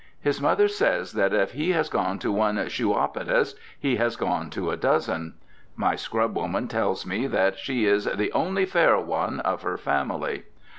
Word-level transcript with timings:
His 0.19 0.41
mother 0.41 0.67
says 0.67 1.11
that 1.11 1.31
if 1.31 1.51
he 1.51 1.73
has 1.73 1.87
gone 1.87 2.17
to 2.17 2.31
one 2.31 2.55
"shoeopodist" 2.55 3.53
he 3.79 3.97
has 3.97 4.15
gone 4.15 4.49
to 4.49 4.71
a 4.71 4.75
dozen. 4.75 5.35
My 5.75 5.93
scrubwoman 5.95 6.67
tells 6.67 7.05
me 7.05 7.27
that 7.27 7.59
she 7.59 7.85
is 7.85 8.05
"the 8.05 8.31
only 8.31 8.65
fair 8.65 8.97
one" 8.99 9.41
of 9.41 9.61
her 9.61 9.77
family. 9.77 10.45